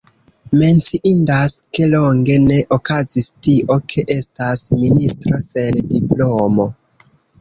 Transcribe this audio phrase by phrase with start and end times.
[0.59, 6.67] Menciindas, ke longe ne okazis tio, ke estas ministro sen diplomo.